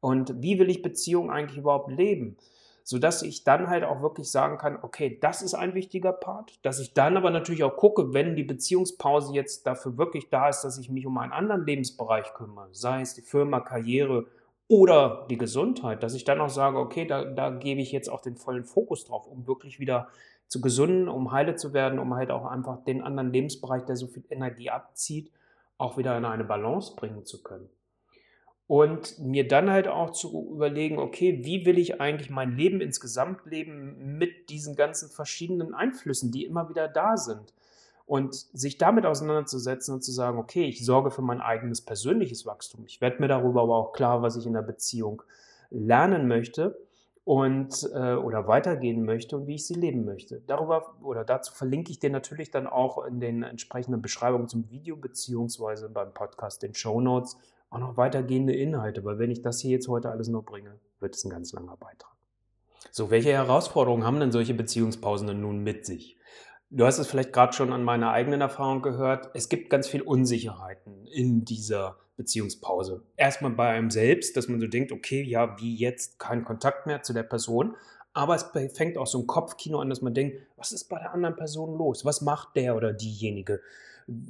Und 0.00 0.42
wie 0.42 0.58
will 0.58 0.70
ich 0.70 0.82
Beziehung 0.82 1.30
eigentlich 1.30 1.58
überhaupt 1.58 1.90
leben? 1.90 2.36
Sodass 2.88 3.22
ich 3.22 3.42
dann 3.42 3.66
halt 3.66 3.82
auch 3.82 4.00
wirklich 4.00 4.30
sagen 4.30 4.58
kann, 4.58 4.78
okay, 4.80 5.18
das 5.20 5.42
ist 5.42 5.54
ein 5.54 5.74
wichtiger 5.74 6.12
Part, 6.12 6.64
dass 6.64 6.78
ich 6.78 6.94
dann 6.94 7.16
aber 7.16 7.32
natürlich 7.32 7.64
auch 7.64 7.76
gucke, 7.76 8.14
wenn 8.14 8.36
die 8.36 8.44
Beziehungspause 8.44 9.34
jetzt 9.34 9.66
dafür 9.66 9.98
wirklich 9.98 10.30
da 10.30 10.48
ist, 10.48 10.62
dass 10.62 10.78
ich 10.78 10.88
mich 10.88 11.04
um 11.04 11.18
einen 11.18 11.32
anderen 11.32 11.66
Lebensbereich 11.66 12.32
kümmere, 12.32 12.68
sei 12.70 13.00
es 13.00 13.14
die 13.14 13.22
Firma, 13.22 13.58
Karriere 13.58 14.26
oder 14.68 15.26
die 15.28 15.36
Gesundheit, 15.36 16.04
dass 16.04 16.14
ich 16.14 16.22
dann 16.22 16.40
auch 16.40 16.48
sage, 16.48 16.78
okay, 16.78 17.04
da, 17.04 17.24
da 17.24 17.50
gebe 17.50 17.80
ich 17.80 17.90
jetzt 17.90 18.08
auch 18.08 18.20
den 18.20 18.36
vollen 18.36 18.64
Fokus 18.64 19.04
drauf, 19.04 19.26
um 19.26 19.48
wirklich 19.48 19.80
wieder 19.80 20.06
zu 20.46 20.60
gesunden, 20.60 21.08
um 21.08 21.32
heile 21.32 21.56
zu 21.56 21.72
werden, 21.72 21.98
um 21.98 22.14
halt 22.14 22.30
auch 22.30 22.46
einfach 22.46 22.84
den 22.84 23.02
anderen 23.02 23.32
Lebensbereich, 23.32 23.84
der 23.84 23.96
so 23.96 24.06
viel 24.06 24.22
Energie 24.30 24.70
abzieht, 24.70 25.32
auch 25.76 25.98
wieder 25.98 26.16
in 26.16 26.24
eine 26.24 26.44
Balance 26.44 26.94
bringen 26.94 27.24
zu 27.24 27.42
können 27.42 27.68
und 28.68 29.18
mir 29.20 29.46
dann 29.46 29.70
halt 29.70 29.86
auch 29.86 30.10
zu 30.10 30.50
überlegen, 30.52 30.98
okay, 30.98 31.40
wie 31.44 31.64
will 31.64 31.78
ich 31.78 32.00
eigentlich 32.00 32.30
mein 32.30 32.56
Leben 32.56 32.80
insgesamt 32.80 33.46
leben 33.46 34.18
mit 34.18 34.50
diesen 34.50 34.74
ganzen 34.74 35.08
verschiedenen 35.08 35.72
Einflüssen, 35.72 36.32
die 36.32 36.44
immer 36.44 36.68
wieder 36.68 36.88
da 36.88 37.16
sind. 37.16 37.54
Und 38.06 38.34
sich 38.34 38.78
damit 38.78 39.04
auseinanderzusetzen 39.04 39.94
und 39.94 40.02
zu 40.02 40.12
sagen, 40.12 40.38
okay, 40.38 40.64
ich 40.64 40.84
sorge 40.84 41.10
für 41.10 41.22
mein 41.22 41.40
eigenes 41.40 41.80
persönliches 41.80 42.46
Wachstum. 42.46 42.84
Ich 42.86 43.00
werde 43.00 43.20
mir 43.20 43.26
darüber 43.26 43.62
aber 43.62 43.76
auch 43.76 43.92
klar, 43.92 44.22
was 44.22 44.36
ich 44.36 44.46
in 44.46 44.52
der 44.52 44.62
Beziehung 44.62 45.22
lernen 45.70 46.28
möchte 46.28 46.78
und 47.24 47.88
äh, 47.92 48.14
oder 48.14 48.46
weitergehen 48.46 49.04
möchte 49.04 49.36
und 49.36 49.48
wie 49.48 49.56
ich 49.56 49.66
sie 49.66 49.74
leben 49.74 50.04
möchte. 50.04 50.40
Darüber 50.46 50.94
oder 51.02 51.24
dazu 51.24 51.52
verlinke 51.52 51.90
ich 51.90 51.98
dir 51.98 52.10
natürlich 52.10 52.52
dann 52.52 52.68
auch 52.68 53.04
in 53.04 53.18
den 53.18 53.42
entsprechenden 53.42 54.00
Beschreibungen 54.02 54.46
zum 54.46 54.70
Video 54.70 54.96
beziehungsweise 54.96 55.88
beim 55.88 56.14
Podcast 56.14 56.62
den 56.62 56.74
Show 56.74 57.00
Notes 57.00 57.36
auch 57.76 57.80
noch 57.80 57.96
weitergehende 57.96 58.54
Inhalte, 58.54 59.04
weil 59.04 59.18
wenn 59.18 59.30
ich 59.30 59.42
das 59.42 59.60
hier 59.60 59.72
jetzt 59.72 59.88
heute 59.88 60.10
alles 60.10 60.28
noch 60.28 60.42
bringe, 60.42 60.78
wird 61.00 61.14
es 61.14 61.24
ein 61.24 61.30
ganz 61.30 61.52
langer 61.52 61.76
Beitrag. 61.76 62.12
So, 62.90 63.10
welche 63.10 63.32
Herausforderungen 63.32 64.04
haben 64.04 64.20
denn 64.20 64.32
solche 64.32 64.54
Beziehungspausen 64.54 65.26
denn 65.26 65.40
nun 65.40 65.58
mit 65.58 65.84
sich? 65.84 66.16
Du 66.70 66.86
hast 66.86 66.98
es 66.98 67.06
vielleicht 67.06 67.32
gerade 67.32 67.52
schon 67.52 67.72
an 67.72 67.84
meiner 67.84 68.10
eigenen 68.10 68.40
Erfahrung 68.40 68.82
gehört. 68.82 69.30
Es 69.34 69.48
gibt 69.48 69.70
ganz 69.70 69.86
viel 69.86 70.02
Unsicherheiten 70.02 71.06
in 71.06 71.44
dieser 71.44 71.96
Beziehungspause. 72.16 73.02
Erstmal 73.16 73.52
bei 73.52 73.68
einem 73.68 73.90
selbst, 73.90 74.36
dass 74.36 74.48
man 74.48 74.60
so 74.60 74.66
denkt, 74.66 74.90
okay, 74.90 75.22
ja, 75.22 75.60
wie 75.60 75.76
jetzt 75.76 76.18
kein 76.18 76.44
Kontakt 76.44 76.86
mehr 76.86 77.02
zu 77.02 77.12
der 77.12 77.22
Person. 77.22 77.76
Aber 78.14 78.34
es 78.34 78.46
fängt 78.72 78.96
auch 78.96 79.06
so 79.06 79.18
ein 79.18 79.26
Kopfkino 79.26 79.78
an, 79.80 79.90
dass 79.90 80.00
man 80.00 80.14
denkt, 80.14 80.40
was 80.56 80.72
ist 80.72 80.88
bei 80.88 80.98
der 80.98 81.12
anderen 81.12 81.36
Person 81.36 81.76
los? 81.76 82.06
Was 82.06 82.22
macht 82.22 82.56
der 82.56 82.74
oder 82.74 82.94
diejenige? 82.94 83.60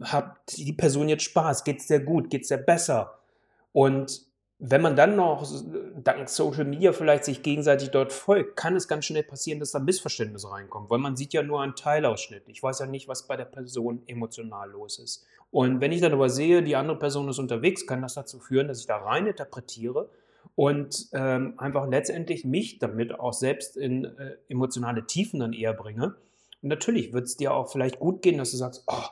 Hat 0.02 0.36
die 0.56 0.72
Person 0.72 1.08
jetzt 1.08 1.22
Spaß? 1.22 1.62
Geht 1.62 1.78
es 1.78 1.86
sehr 1.86 2.00
gut? 2.00 2.28
Geht 2.28 2.42
es 2.42 2.48
sehr 2.48 2.58
besser? 2.58 3.16
Und 3.76 4.22
wenn 4.58 4.80
man 4.80 4.96
dann 4.96 5.16
noch 5.16 5.46
dank 6.02 6.30
Social 6.30 6.64
Media 6.64 6.94
vielleicht 6.94 7.26
sich 7.26 7.42
gegenseitig 7.42 7.90
dort 7.90 8.10
folgt, 8.10 8.56
kann 8.56 8.74
es 8.74 8.88
ganz 8.88 9.04
schnell 9.04 9.22
passieren, 9.22 9.60
dass 9.60 9.72
da 9.72 9.80
Missverständnisse 9.80 10.50
reinkommen, 10.50 10.88
weil 10.88 10.98
man 10.98 11.14
sieht 11.14 11.34
ja 11.34 11.42
nur 11.42 11.60
einen 11.60 11.76
Teilausschnitt. 11.76 12.44
Ich 12.46 12.62
weiß 12.62 12.78
ja 12.78 12.86
nicht, 12.86 13.06
was 13.06 13.26
bei 13.26 13.36
der 13.36 13.44
Person 13.44 14.00
emotional 14.06 14.70
los 14.70 14.98
ist. 14.98 15.26
Und 15.50 15.82
wenn 15.82 15.92
ich 15.92 16.00
dann 16.00 16.14
aber 16.14 16.30
sehe, 16.30 16.62
die 16.62 16.74
andere 16.74 16.98
Person 16.98 17.28
ist 17.28 17.38
unterwegs, 17.38 17.86
kann 17.86 18.00
das 18.00 18.14
dazu 18.14 18.38
führen, 18.38 18.68
dass 18.68 18.80
ich 18.80 18.86
da 18.86 18.96
rein 18.96 19.26
interpretiere 19.26 20.08
und 20.54 21.08
ähm, 21.12 21.52
einfach 21.58 21.86
letztendlich 21.86 22.46
mich 22.46 22.78
damit 22.78 23.20
auch 23.20 23.34
selbst 23.34 23.76
in 23.76 24.06
äh, 24.06 24.36
emotionale 24.48 25.06
Tiefen 25.06 25.40
dann 25.40 25.52
eher 25.52 25.74
bringe. 25.74 26.14
Und 26.62 26.70
natürlich 26.70 27.12
wird 27.12 27.26
es 27.26 27.36
dir 27.36 27.52
auch 27.52 27.70
vielleicht 27.70 27.98
gut 27.98 28.22
gehen, 28.22 28.38
dass 28.38 28.52
du 28.52 28.56
sagst, 28.56 28.84
oh, 28.86 29.04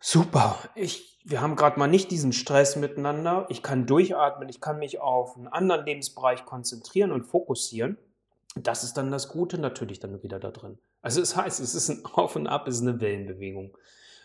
super, 0.00 0.56
ich, 0.74 1.18
wir 1.24 1.40
haben 1.40 1.56
gerade 1.56 1.78
mal 1.78 1.86
nicht 1.86 2.10
diesen 2.10 2.32
Stress 2.32 2.76
miteinander, 2.76 3.46
ich 3.50 3.62
kann 3.62 3.86
durchatmen, 3.86 4.48
ich 4.48 4.60
kann 4.60 4.78
mich 4.78 5.00
auf 5.00 5.36
einen 5.36 5.48
anderen 5.48 5.84
Lebensbereich 5.84 6.44
konzentrieren 6.44 7.12
und 7.12 7.24
fokussieren. 7.24 7.98
das 8.56 8.82
ist 8.82 8.94
dann 8.94 9.12
das 9.12 9.28
Gute 9.28 9.58
natürlich 9.58 10.00
dann 10.00 10.22
wieder 10.22 10.40
da 10.40 10.50
drin. 10.50 10.78
Also 11.02 11.20
es 11.20 11.36
heißt, 11.36 11.60
es 11.60 11.74
ist 11.74 11.88
ein 11.88 12.04
Auf 12.12 12.34
und 12.34 12.46
Ab, 12.46 12.66
es 12.66 12.76
ist 12.76 12.82
eine 12.82 13.00
Wellenbewegung. 13.00 13.76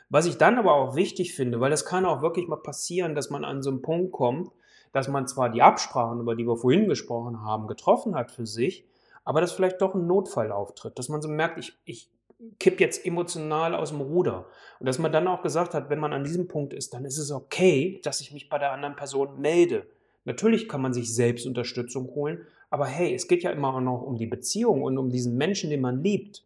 Was 0.10 0.26
ich 0.26 0.38
dann 0.38 0.58
aber 0.58 0.74
auch 0.74 0.96
wichtig 0.96 1.34
finde, 1.34 1.60
weil 1.60 1.72
das 1.72 1.86
kann 1.86 2.06
auch 2.06 2.22
wirklich 2.22 2.48
mal 2.48 2.62
passieren, 2.62 3.16
dass 3.16 3.30
man 3.30 3.44
an 3.44 3.62
so 3.62 3.70
einen 3.70 3.82
Punkt 3.82 4.12
kommt, 4.12 4.52
dass 4.92 5.08
man 5.08 5.28
zwar 5.28 5.50
die 5.50 5.62
Absprachen, 5.62 6.22
über 6.22 6.36
die 6.36 6.46
wir 6.46 6.58
vorhin 6.58 6.88
gesprochen 6.88 7.42
haben, 7.42 7.68
getroffen 7.68 8.16
hat 8.16 8.32
für 8.32 8.46
sich, 8.46 8.86
aber 9.24 9.42
dass 9.42 9.52
vielleicht 9.52 9.82
doch 9.82 9.96
ein 9.96 10.08
Notfall 10.08 10.52
auftritt, 10.52 10.98
dass 10.98 11.10
man 11.10 11.22
so 11.22 11.28
merkt, 11.28 11.58
ich, 11.58 11.78
ich 11.86 12.10
kipp 12.60 12.80
jetzt 12.80 13.06
emotional 13.06 13.76
aus 13.76 13.90
dem 13.90 14.02
Ruder. 14.02 14.48
Und 14.80 14.88
dass 14.88 15.00
man 15.00 15.12
dann 15.12 15.28
auch 15.28 15.42
gesagt 15.42 15.74
hat, 15.74 15.90
wenn 15.90 16.00
man 16.00 16.14
an 16.14 16.24
diesem 16.24 16.48
Punkt 16.48 16.74
ist, 16.74 16.94
dann 16.94 17.06
ist 17.06 17.18
es 17.18 17.32
okay, 17.32 18.00
dass 18.04 18.22
ich 18.22 18.34
mich 18.34 18.50
bei 18.50 18.58
der 18.58 18.72
anderen 18.72 18.96
Person 18.96 19.40
melde. 19.40 19.88
Natürlich 20.26 20.68
kann 20.68 20.82
man 20.82 20.94
sich 20.94 21.14
selbst 21.14 21.46
Unterstützung 21.46 22.08
holen, 22.16 22.46
aber 22.70 22.88
hey, 22.88 23.14
es 23.14 23.28
geht 23.28 23.44
ja 23.44 23.52
immer 23.52 23.76
auch 23.76 23.82
noch 23.82 24.02
um 24.02 24.18
die 24.18 24.26
Beziehung 24.26 24.82
und 24.82 24.98
um 24.98 25.10
diesen 25.10 25.38
Menschen, 25.38 25.70
den 25.70 25.82
man 25.82 26.04
liebt. 26.04 26.46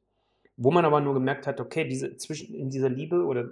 Wo 0.58 0.72
man 0.72 0.84
aber 0.84 1.00
nur 1.00 1.14
gemerkt 1.14 1.48
hat, 1.48 1.62
okay, 1.62 1.88
diese, 1.88 2.18
zwischen, 2.18 2.54
in 2.54 2.70
dieser 2.70 2.90
Liebe 2.90 3.24
oder 3.24 3.50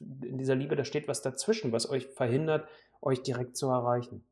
in 0.00 0.38
dieser 0.38 0.56
Liebe, 0.56 0.74
da 0.74 0.84
steht 0.84 1.06
was 1.06 1.22
dazwischen, 1.22 1.70
was 1.70 1.88
euch 1.88 2.08
verhindert, 2.08 2.66
euch 3.00 3.22
direkt 3.22 3.56
zu 3.56 3.68
erreichen. 3.68 4.24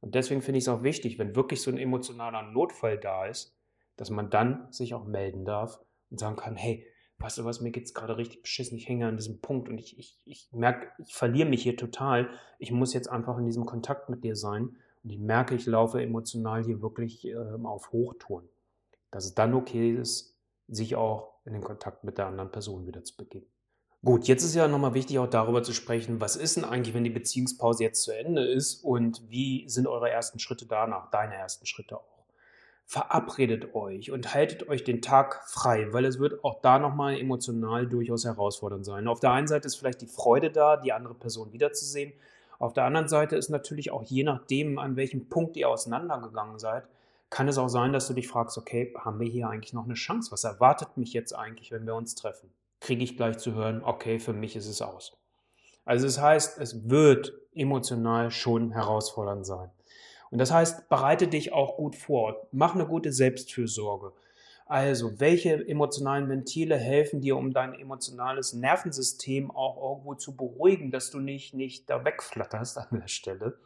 Und 0.00 0.14
deswegen 0.14 0.40
finde 0.40 0.58
ich 0.58 0.64
es 0.64 0.68
auch 0.68 0.84
wichtig, 0.84 1.18
wenn 1.18 1.34
wirklich 1.34 1.62
so 1.62 1.70
ein 1.70 1.78
emotionaler 1.78 2.42
Notfall 2.42 2.98
da 2.98 3.26
ist, 3.26 3.56
dass 3.96 4.10
man 4.10 4.30
dann 4.30 4.70
sich 4.70 4.94
auch 4.94 5.04
melden 5.04 5.44
darf 5.44 5.80
und 6.10 6.18
sagen 6.18 6.36
kann, 6.36 6.56
hey, 6.56 6.86
weißt 7.18 7.38
du 7.38 7.44
was, 7.44 7.60
mir 7.60 7.70
geht 7.70 7.84
es 7.84 7.94
gerade 7.94 8.16
richtig 8.16 8.42
beschissen, 8.42 8.76
ich 8.76 8.88
hänge 8.88 9.06
an 9.06 9.16
diesem 9.16 9.40
Punkt 9.40 9.68
und 9.68 9.78
ich, 9.78 9.98
ich, 9.98 10.18
ich 10.24 10.48
merke, 10.52 10.88
ich 10.98 11.14
verliere 11.14 11.48
mich 11.48 11.62
hier 11.62 11.76
total. 11.76 12.28
Ich 12.58 12.70
muss 12.72 12.92
jetzt 12.92 13.08
einfach 13.08 13.38
in 13.38 13.46
diesem 13.46 13.64
Kontakt 13.64 14.08
mit 14.08 14.22
dir 14.24 14.36
sein 14.36 14.76
und 15.02 15.10
ich 15.10 15.18
merke, 15.18 15.54
ich 15.54 15.66
laufe 15.66 16.02
emotional 16.02 16.64
hier 16.64 16.82
wirklich 16.82 17.26
äh, 17.26 17.36
auf 17.64 17.92
Hochtouren. 17.92 18.48
Dass 19.10 19.24
es 19.24 19.34
dann 19.34 19.54
okay 19.54 19.94
ist, 19.94 20.36
sich 20.68 20.96
auch 20.96 21.34
in 21.44 21.52
den 21.52 21.62
Kontakt 21.62 22.04
mit 22.04 22.18
der 22.18 22.26
anderen 22.26 22.50
Person 22.50 22.86
wieder 22.86 23.04
zu 23.04 23.16
begeben. 23.16 23.46
Gut, 24.04 24.28
jetzt 24.28 24.44
ist 24.44 24.54
ja 24.54 24.68
nochmal 24.68 24.94
wichtig, 24.94 25.18
auch 25.18 25.28
darüber 25.28 25.62
zu 25.62 25.72
sprechen, 25.72 26.20
was 26.20 26.36
ist 26.36 26.56
denn 26.56 26.64
eigentlich, 26.64 26.94
wenn 26.94 27.04
die 27.04 27.10
Beziehungspause 27.10 27.82
jetzt 27.82 28.02
zu 28.02 28.12
Ende 28.12 28.44
ist 28.44 28.84
und 28.84 29.22
wie 29.30 29.68
sind 29.68 29.86
eure 29.86 30.10
ersten 30.10 30.38
Schritte 30.38 30.66
danach, 30.66 31.10
deine 31.10 31.34
ersten 31.34 31.66
Schritte 31.66 31.96
auch 31.96 32.15
verabredet 32.86 33.74
euch 33.74 34.12
und 34.12 34.32
haltet 34.32 34.68
euch 34.68 34.84
den 34.84 35.02
Tag 35.02 35.42
frei, 35.48 35.92
weil 35.92 36.04
es 36.04 36.20
wird 36.20 36.44
auch 36.44 36.60
da 36.60 36.78
nochmal 36.78 37.18
emotional 37.18 37.86
durchaus 37.86 38.24
herausfordernd 38.24 38.84
sein. 38.84 39.08
Auf 39.08 39.18
der 39.18 39.32
einen 39.32 39.48
Seite 39.48 39.66
ist 39.66 39.74
vielleicht 39.74 40.00
die 40.02 40.06
Freude 40.06 40.50
da, 40.50 40.76
die 40.76 40.92
andere 40.92 41.14
Person 41.14 41.52
wiederzusehen. 41.52 42.12
Auf 42.60 42.72
der 42.72 42.84
anderen 42.84 43.08
Seite 43.08 43.36
ist 43.36 43.48
natürlich 43.50 43.90
auch 43.90 44.04
je 44.04 44.22
nachdem, 44.22 44.78
an 44.78 44.96
welchem 44.96 45.28
Punkt 45.28 45.56
ihr 45.56 45.68
auseinandergegangen 45.68 46.60
seid, 46.60 46.84
kann 47.28 47.48
es 47.48 47.58
auch 47.58 47.68
sein, 47.68 47.92
dass 47.92 48.06
du 48.06 48.14
dich 48.14 48.28
fragst, 48.28 48.56
okay, 48.56 48.94
haben 48.96 49.18
wir 49.18 49.28
hier 49.28 49.48
eigentlich 49.48 49.72
noch 49.72 49.84
eine 49.84 49.94
Chance? 49.94 50.30
Was 50.30 50.44
erwartet 50.44 50.96
mich 50.96 51.12
jetzt 51.12 51.32
eigentlich, 51.32 51.72
wenn 51.72 51.86
wir 51.86 51.96
uns 51.96 52.14
treffen? 52.14 52.50
Kriege 52.80 53.02
ich 53.02 53.16
gleich 53.16 53.38
zu 53.38 53.52
hören, 53.52 53.82
okay, 53.82 54.20
für 54.20 54.32
mich 54.32 54.54
ist 54.54 54.68
es 54.68 54.80
aus. 54.80 55.16
Also 55.84 56.06
es 56.06 56.14
das 56.14 56.22
heißt, 56.22 56.58
es 56.58 56.88
wird 56.88 57.32
emotional 57.52 58.30
schon 58.30 58.70
herausfordernd 58.70 59.44
sein. 59.44 59.70
Und 60.36 60.40
das 60.40 60.52
heißt, 60.52 60.90
bereite 60.90 61.28
dich 61.28 61.54
auch 61.54 61.78
gut 61.78 61.96
vor. 61.96 62.46
Mach 62.52 62.74
eine 62.74 62.84
gute 62.86 63.10
Selbstfürsorge. 63.10 64.12
Also, 64.66 65.18
welche 65.18 65.66
emotionalen 65.66 66.28
Ventile 66.28 66.76
helfen 66.76 67.22
dir, 67.22 67.38
um 67.38 67.54
dein 67.54 67.72
emotionales 67.72 68.52
Nervensystem 68.52 69.50
auch 69.50 69.82
irgendwo 69.82 70.14
zu 70.14 70.36
beruhigen, 70.36 70.90
dass 70.90 71.10
du 71.10 71.20
nicht, 71.20 71.54
nicht 71.54 71.88
da 71.88 72.04
wegflatterst 72.04 72.76
an 72.76 73.00
der 73.00 73.08
Stelle? 73.08 73.56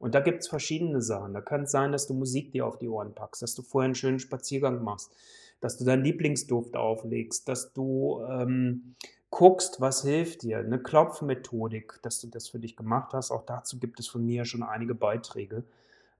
Und 0.00 0.16
da 0.16 0.20
gibt 0.20 0.42
es 0.42 0.48
verschiedene 0.48 1.00
Sachen. 1.00 1.32
Da 1.32 1.40
kann 1.40 1.62
es 1.62 1.70
sein, 1.70 1.92
dass 1.92 2.08
du 2.08 2.14
Musik 2.14 2.50
dir 2.50 2.66
auf 2.66 2.76
die 2.76 2.88
Ohren 2.88 3.14
packst, 3.14 3.42
dass 3.42 3.54
du 3.54 3.62
vorher 3.62 3.84
einen 3.84 3.94
schönen 3.94 4.18
Spaziergang 4.18 4.82
machst, 4.82 5.14
dass 5.60 5.78
du 5.78 5.84
deinen 5.84 6.02
Lieblingsduft 6.02 6.76
auflegst, 6.76 7.48
dass 7.48 7.72
du 7.72 8.20
ähm, 8.28 8.96
guckst, 9.30 9.80
was 9.80 10.02
hilft 10.02 10.42
dir. 10.42 10.58
Eine 10.58 10.82
Klopfmethodik, 10.82 12.00
dass 12.02 12.20
du 12.20 12.26
das 12.26 12.48
für 12.48 12.58
dich 12.58 12.74
gemacht 12.74 13.12
hast. 13.12 13.30
Auch 13.30 13.46
dazu 13.46 13.78
gibt 13.78 14.00
es 14.00 14.08
von 14.08 14.26
mir 14.26 14.44
schon 14.44 14.64
einige 14.64 14.96
Beiträge. 14.96 15.62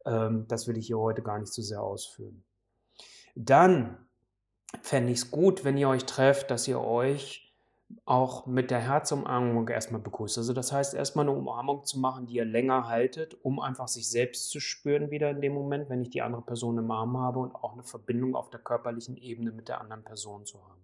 Ähm, 0.07 0.47
das 0.49 0.69
will 0.69 0.79
ich 0.79 0.87
hier 0.87 0.99
heute 0.99 1.23
gar 1.23 1.39
nicht 1.39 1.53
so 1.53 1.63
sehr 1.63 1.83
ausführen. 1.83 2.45
Dann 3.35 3.99
fände 4.83 5.13
ich 5.13 5.19
es 5.19 5.31
gut, 5.31 5.65
wenn 5.65 5.77
ihr 5.77 5.89
euch 5.89 6.05
trefft, 6.05 6.51
dass 6.51 6.67
ihr 6.69 6.81
euch 6.81 7.47
auch 8.05 8.47
mit 8.47 8.71
der 8.71 8.81
Herzumarmung 8.81 9.69
erstmal 9.69 10.01
begrüßt. 10.01 10.39
Also 10.39 10.53
das 10.53 10.73
heißt, 10.73 10.95
erstmal 10.95 11.29
eine 11.29 11.37
Umarmung 11.37 11.85
zu 11.85 12.01
machen, 12.01 12.27
die 12.27 12.35
ihr 12.35 12.45
länger 12.45 12.89
haltet, 12.89 13.37
um 13.45 13.61
einfach 13.61 13.87
sich 13.89 14.11
selbst 14.11 14.51
zu 14.51 14.59
spüren 14.59 15.11
wieder 15.11 15.31
in 15.31 15.41
dem 15.41 15.55
Moment, 15.55 15.89
wenn 15.89 16.03
ich 16.03 16.11
die 16.11 16.23
andere 16.23 16.43
Person 16.43 16.79
im 16.79 16.91
Arm 16.91 17.17
habe 17.19 17.39
und 17.39 17.55
auch 17.55 17.75
eine 17.75 17.85
Verbindung 17.85 18.35
auf 18.35 18.51
der 18.51 18.61
körperlichen 18.61 19.17
Ebene 19.17 19.53
mit 19.53 19.69
der 19.69 19.81
anderen 19.81 20.03
Person 20.03 20.47
zu 20.47 20.65
haben. 20.65 20.81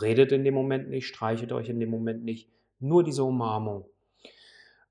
Redet 0.00 0.32
in 0.32 0.44
dem 0.44 0.54
Moment 0.54 0.88
nicht, 0.88 1.06
streichelt 1.08 1.52
euch 1.52 1.68
in 1.68 1.80
dem 1.80 1.90
Moment 1.90 2.24
nicht, 2.24 2.48
nur 2.78 3.02
diese 3.02 3.24
Umarmung. 3.24 3.86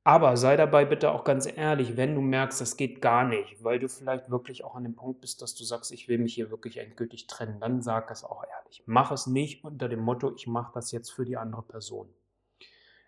Aber 0.08 0.38
sei 0.38 0.56
dabei 0.56 0.86
bitte 0.86 1.10
auch 1.10 1.24
ganz 1.24 1.48
ehrlich, 1.48 1.98
wenn 1.98 2.14
du 2.14 2.22
merkst, 2.22 2.62
das 2.62 2.78
geht 2.78 3.02
gar 3.02 3.28
nicht, 3.28 3.64
weil 3.64 3.80
du 3.80 3.90
vielleicht 3.90 4.30
wirklich 4.30 4.64
auch 4.64 4.76
an 4.76 4.84
dem 4.84 4.96
Punkt 4.96 5.20
bist, 5.20 5.42
dass 5.42 5.56
du 5.56 5.64
sagst, 5.64 5.92
ich 5.92 6.08
will 6.08 6.20
mich 6.20 6.36
hier 6.36 6.52
wirklich 6.52 6.78
endgültig 6.78 7.26
trennen, 7.26 7.60
dann 7.60 7.82
sag 7.82 8.12
es 8.12 8.24
auch 8.24 8.44
ehrlich. 8.44 8.84
Mach 8.86 9.12
es 9.12 9.26
nicht 9.26 9.64
unter 9.64 9.90
dem 9.90 10.02
Motto, 10.02 10.32
ich 10.36 10.46
mache 10.46 10.72
das 10.76 10.92
jetzt 10.92 11.10
für 11.10 11.26
die 11.26 11.38
andere 11.38 11.64
Person. 11.64 12.08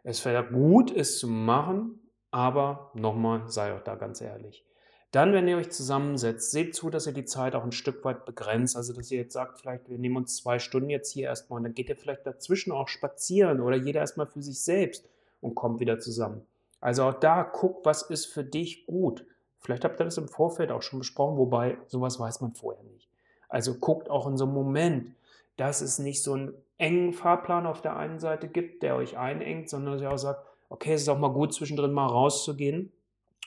Es 0.03 0.25
wäre 0.25 0.43
gut, 0.43 0.89
es 0.89 1.19
zu 1.19 1.27
machen, 1.27 1.99
aber 2.31 2.89
nochmal, 2.95 3.47
sei 3.47 3.75
auch 3.75 3.83
da 3.83 3.93
ganz 3.93 4.19
ehrlich. 4.19 4.65
Dann, 5.11 5.33
wenn 5.33 5.47
ihr 5.47 5.57
euch 5.57 5.69
zusammensetzt, 5.69 6.49
seht 6.49 6.73
zu, 6.73 6.89
dass 6.89 7.05
ihr 7.05 7.13
die 7.13 7.25
Zeit 7.25 7.53
auch 7.53 7.63
ein 7.63 7.71
Stück 7.71 8.03
weit 8.05 8.25
begrenzt. 8.25 8.75
Also, 8.75 8.93
dass 8.93 9.11
ihr 9.11 9.19
jetzt 9.19 9.33
sagt, 9.33 9.59
vielleicht, 9.59 9.87
wir 9.87 9.99
nehmen 9.99 10.17
uns 10.17 10.37
zwei 10.37 10.57
Stunden 10.57 10.89
jetzt 10.89 11.11
hier 11.11 11.27
erstmal 11.27 11.57
und 11.57 11.63
dann 11.63 11.75
geht 11.75 11.89
ihr 11.89 11.95
vielleicht 11.95 12.25
dazwischen 12.25 12.71
auch 12.71 12.87
spazieren 12.87 13.61
oder 13.61 13.77
jeder 13.77 13.99
erstmal 13.99 14.25
für 14.25 14.41
sich 14.41 14.59
selbst 14.59 15.07
und 15.41 15.53
kommt 15.53 15.79
wieder 15.79 15.99
zusammen. 15.99 16.41
Also 16.79 17.03
auch 17.03 17.13
da 17.13 17.43
guck, 17.43 17.85
was 17.85 18.03
ist 18.03 18.27
für 18.27 18.43
dich 18.43 18.85
gut. 18.85 19.25
Vielleicht 19.59 19.83
habt 19.83 19.99
ihr 19.99 20.05
das 20.05 20.17
im 20.17 20.27
Vorfeld 20.27 20.71
auch 20.71 20.81
schon 20.81 20.99
besprochen, 20.99 21.37
wobei 21.37 21.77
sowas 21.87 22.19
weiß 22.19 22.41
man 22.41 22.53
vorher 22.53 22.83
nicht. 22.83 23.09
Also 23.49 23.75
guckt 23.75 24.09
auch 24.09 24.27
in 24.27 24.37
so 24.37 24.45
einem 24.45 24.53
Moment, 24.53 25.15
dass 25.57 25.81
es 25.81 25.99
nicht 25.99 26.23
so 26.23 26.33
einen 26.33 26.53
engen 26.77 27.13
Fahrplan 27.13 27.65
auf 27.65 27.81
der 27.81 27.95
einen 27.95 28.19
Seite 28.19 28.47
gibt, 28.47 28.83
der 28.83 28.95
euch 28.95 29.17
einengt, 29.17 29.69
sondern 29.69 29.93
dass 29.93 30.01
ihr 30.01 30.11
auch 30.11 30.17
sagt, 30.17 30.45
okay, 30.69 30.93
es 30.93 31.01
ist 31.01 31.09
auch 31.09 31.17
mal 31.17 31.33
gut, 31.33 31.53
zwischendrin 31.53 31.91
mal 31.91 32.05
rauszugehen 32.05 32.91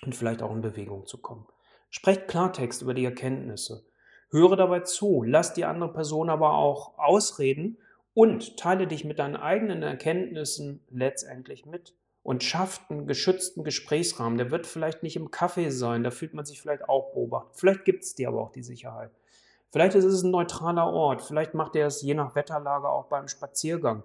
und 0.05 0.15
vielleicht 0.15 0.43
auch 0.43 0.53
in 0.53 0.63
Bewegung 0.63 1.07
zu 1.07 1.19
kommen. 1.19 1.47
Sprecht 1.91 2.29
Klartext 2.29 2.83
über 2.83 2.95
die 2.95 3.05
Erkenntnisse. 3.05 3.85
Höre 4.31 4.57
dabei 4.57 4.81
zu, 4.81 5.23
lass 5.23 5.55
die 5.55 5.65
andere 5.65 5.93
Person 5.93 6.31
aber 6.31 6.55
auch 6.55 6.99
ausreden 6.99 7.79
und 8.15 8.57
teile 8.57 8.87
dich 8.87 9.05
mit 9.05 9.19
deinen 9.19 9.37
eigenen 9.37 9.83
Erkenntnissen 9.83 10.85
letztendlich 10.89 11.67
mit 11.67 11.95
und 12.23 12.45
schafft 12.45 12.91
einen 12.91 13.07
geschützten 13.07 13.65
Gesprächsrahmen. 13.65 14.39
Der 14.39 14.51
wird 14.51 14.67
vielleicht 14.67 15.03
nicht 15.03 15.17
im 15.17 15.31
Café 15.31 15.71
sein, 15.71 16.05
da 16.05 16.11
fühlt 16.11 16.35
man 16.35 16.45
sich 16.45 16.61
vielleicht 16.61 16.89
auch 16.89 17.13
beobachtet. 17.13 17.57
Vielleicht 17.57 17.85
gibt 17.85 18.05
es 18.05 18.15
dir 18.15 18.29
aber 18.29 18.43
auch 18.43 18.53
die 18.53 18.63
Sicherheit. 18.63 19.11
Vielleicht 19.71 19.95
ist 19.95 20.05
es 20.05 20.23
ein 20.23 20.31
neutraler 20.31 20.87
Ort, 20.87 21.23
vielleicht 21.23 21.55
macht 21.55 21.77
ihr 21.77 21.87
es 21.87 22.03
je 22.03 22.15
nach 22.15 22.35
Wetterlage 22.35 22.89
auch 22.89 23.07
beim 23.07 23.29
Spaziergang, 23.29 24.03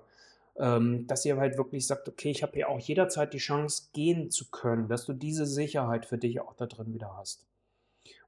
ähm, 0.58 1.08
dass 1.08 1.26
ihr 1.26 1.38
halt 1.38 1.58
wirklich 1.58 1.88
sagt, 1.88 2.08
okay, 2.08 2.30
ich 2.30 2.44
habe 2.44 2.60
ja 2.60 2.68
auch 2.68 2.80
jederzeit 2.80 3.34
die 3.34 3.40
Chance, 3.40 3.90
gehen 3.94 4.30
zu 4.30 4.52
können, 4.52 4.88
dass 4.88 5.06
du 5.06 5.14
diese 5.14 5.46
Sicherheit 5.46 6.06
für 6.06 6.20
dich 6.20 6.40
auch 6.40 6.54
da 6.54 6.68
drin 6.68 6.94
wieder 6.94 7.18
hast. 7.18 7.46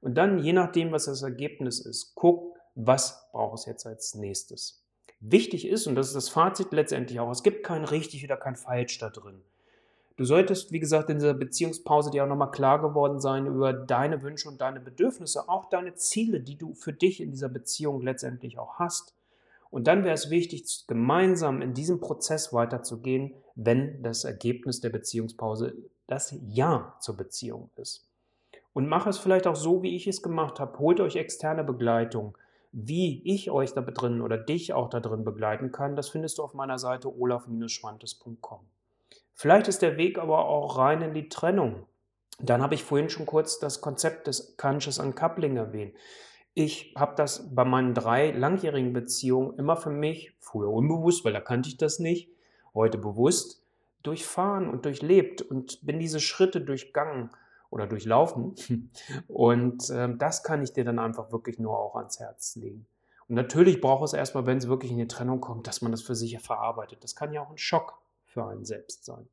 Und 0.00 0.16
dann, 0.16 0.38
je 0.38 0.52
nachdem, 0.52 0.90
was 0.90 1.04
das 1.04 1.22
Ergebnis 1.22 1.78
ist, 1.78 2.12
guck, 2.14 2.56
was 2.74 3.30
braucht 3.32 3.60
es 3.60 3.66
jetzt 3.66 3.86
als 3.86 4.14
nächstes. 4.14 4.82
Wichtig 5.20 5.66
ist, 5.66 5.86
und 5.86 5.94
das 5.94 6.08
ist 6.08 6.16
das 6.16 6.28
Fazit 6.28 6.72
letztendlich 6.72 7.18
auch, 7.18 7.30
es 7.30 7.42
gibt 7.42 7.64
kein 7.64 7.84
richtig 7.84 8.24
oder 8.24 8.36
kein 8.36 8.56
falsch 8.56 8.98
da 8.98 9.10
drin. 9.10 9.42
Du 10.18 10.24
solltest, 10.24 10.72
wie 10.72 10.80
gesagt, 10.80 11.10
in 11.10 11.18
dieser 11.18 11.32
Beziehungspause 11.32 12.10
dir 12.10 12.24
auch 12.24 12.28
nochmal 12.28 12.50
klar 12.50 12.80
geworden 12.80 13.20
sein 13.20 13.46
über 13.46 13.72
deine 13.72 14.20
Wünsche 14.20 14.48
und 14.48 14.60
deine 14.60 14.80
Bedürfnisse, 14.80 15.48
auch 15.48 15.66
deine 15.66 15.94
Ziele, 15.94 16.40
die 16.40 16.58
du 16.58 16.74
für 16.74 16.92
dich 16.92 17.20
in 17.20 17.30
dieser 17.30 17.48
Beziehung 17.48 18.02
letztendlich 18.02 18.58
auch 18.58 18.80
hast. 18.80 19.14
Und 19.70 19.86
dann 19.86 20.02
wäre 20.02 20.14
es 20.14 20.28
wichtig, 20.28 20.86
gemeinsam 20.88 21.62
in 21.62 21.72
diesem 21.72 22.00
Prozess 22.00 22.52
weiterzugehen, 22.52 23.32
wenn 23.54 24.02
das 24.02 24.24
Ergebnis 24.24 24.80
der 24.80 24.88
Beziehungspause 24.88 25.76
das 26.08 26.34
Ja 26.48 26.96
zur 26.98 27.16
Beziehung 27.16 27.70
ist. 27.76 28.04
Und 28.72 28.88
mach 28.88 29.06
es 29.06 29.18
vielleicht 29.18 29.46
auch 29.46 29.54
so, 29.54 29.84
wie 29.84 29.94
ich 29.94 30.08
es 30.08 30.20
gemacht 30.20 30.58
habe. 30.58 30.80
Holt 30.80 30.98
euch 30.98 31.14
externe 31.14 31.62
Begleitung. 31.62 32.36
Wie 32.72 33.22
ich 33.24 33.52
euch 33.52 33.72
da 33.72 33.82
drin 33.82 34.20
oder 34.20 34.36
dich 34.36 34.72
auch 34.72 34.90
da 34.90 34.98
drin 34.98 35.22
begleiten 35.22 35.70
kann, 35.70 35.94
das 35.94 36.08
findest 36.08 36.38
du 36.38 36.42
auf 36.42 36.54
meiner 36.54 36.80
Seite 36.80 37.16
olaf-schwantes.com. 37.16 38.66
Vielleicht 39.38 39.68
ist 39.68 39.82
der 39.82 39.96
Weg 39.96 40.18
aber 40.18 40.46
auch 40.46 40.78
rein 40.78 41.00
in 41.00 41.14
die 41.14 41.28
Trennung. 41.28 41.86
Dann 42.40 42.60
habe 42.60 42.74
ich 42.74 42.82
vorhin 42.82 43.08
schon 43.08 43.24
kurz 43.24 43.60
das 43.60 43.80
Konzept 43.80 44.26
des 44.26 44.56
Conscious 44.56 44.98
Uncoupling 44.98 45.56
erwähnt. 45.56 45.94
Ich 46.54 46.92
habe 46.96 47.14
das 47.14 47.54
bei 47.54 47.64
meinen 47.64 47.94
drei 47.94 48.32
langjährigen 48.32 48.92
Beziehungen 48.92 49.56
immer 49.56 49.76
für 49.76 49.90
mich, 49.90 50.34
früher 50.40 50.72
unbewusst, 50.72 51.24
weil 51.24 51.32
da 51.32 51.40
kannte 51.40 51.68
ich 51.68 51.76
das 51.76 52.00
nicht, 52.00 52.32
heute 52.74 52.98
bewusst, 52.98 53.62
durchfahren 54.02 54.68
und 54.68 54.84
durchlebt 54.84 55.40
und 55.40 55.86
bin 55.86 56.00
diese 56.00 56.18
Schritte 56.18 56.60
durchgangen. 56.60 57.30
oder 57.70 57.86
durchlaufen. 57.86 58.56
Und 59.28 59.90
äh, 59.90 60.08
das 60.16 60.42
kann 60.42 60.62
ich 60.62 60.72
dir 60.72 60.84
dann 60.84 60.98
einfach 60.98 61.32
wirklich 61.32 61.58
nur 61.58 61.78
auch 61.78 61.96
ans 61.96 62.18
Herz 62.18 62.56
legen. 62.56 62.86
Und 63.28 63.34
natürlich 63.34 63.82
braucht 63.82 64.04
es 64.04 64.14
erstmal, 64.14 64.46
wenn 64.46 64.56
es 64.56 64.68
wirklich 64.68 64.90
in 64.90 64.96
die 64.96 65.06
Trennung 65.06 65.42
kommt, 65.42 65.66
dass 65.66 65.82
man 65.82 65.92
das 65.92 66.00
für 66.00 66.14
sich 66.14 66.38
verarbeitet. 66.40 67.04
Das 67.04 67.14
kann 67.14 67.34
ja 67.34 67.42
auch 67.42 67.50
ein 67.50 67.58
Schock 67.58 68.00
für 68.28 68.46
einen 68.46 68.64
selbst 68.64 69.04
sein. 69.04 69.28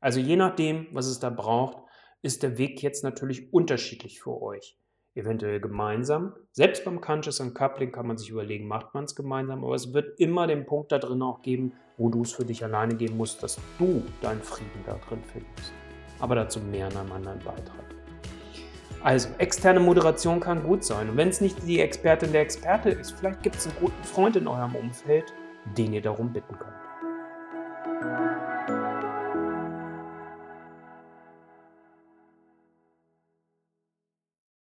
Also 0.00 0.20
je 0.20 0.36
nachdem, 0.36 0.86
was 0.92 1.06
es 1.06 1.18
da 1.18 1.30
braucht, 1.30 1.78
ist 2.22 2.42
der 2.42 2.58
Weg 2.58 2.82
jetzt 2.82 3.04
natürlich 3.04 3.52
unterschiedlich 3.52 4.20
für 4.20 4.40
euch. 4.40 4.76
Eventuell 5.14 5.60
gemeinsam. 5.60 6.34
Selbst 6.52 6.84
beim 6.84 7.00
Conscious 7.00 7.42
Coupling 7.54 7.90
kann 7.90 8.06
man 8.06 8.18
sich 8.18 8.30
überlegen, 8.30 8.68
macht 8.68 8.94
man 8.94 9.04
es 9.04 9.16
gemeinsam, 9.16 9.64
aber 9.64 9.74
es 9.74 9.92
wird 9.92 10.18
immer 10.20 10.46
den 10.46 10.64
Punkt 10.64 10.92
da 10.92 10.98
drin 10.98 11.22
auch 11.22 11.42
geben, 11.42 11.72
wo 11.96 12.08
du 12.08 12.22
es 12.22 12.32
für 12.32 12.44
dich 12.44 12.62
alleine 12.62 12.94
geben 12.94 13.16
musst, 13.16 13.42
dass 13.42 13.58
du 13.78 14.04
deinen 14.20 14.42
Frieden 14.42 14.84
da 14.86 14.94
drin 15.08 15.22
findest. 15.24 15.72
Aber 16.20 16.36
dazu 16.36 16.60
mehr 16.60 16.88
in 16.88 16.96
einem 16.96 17.10
anderen 17.10 17.38
Beitrag. 17.40 17.84
Also, 19.02 19.28
externe 19.38 19.78
Moderation 19.78 20.40
kann 20.40 20.64
gut 20.64 20.84
sein. 20.84 21.08
Und 21.08 21.16
wenn 21.16 21.28
es 21.28 21.40
nicht 21.40 21.66
die 21.66 21.80
Expertin 21.80 22.32
der 22.32 22.42
Experte 22.42 22.90
ist, 22.90 23.12
vielleicht 23.12 23.42
gibt 23.44 23.56
es 23.56 23.66
einen 23.66 23.76
guten 23.80 24.04
Freund 24.04 24.34
in 24.34 24.48
eurem 24.48 24.74
Umfeld, 24.74 25.32
den 25.76 25.92
ihr 25.92 26.02
darum 26.02 26.32
bitten 26.32 26.56
könnt. 26.58 26.87
Thank 28.00 28.20
you. 28.20 28.37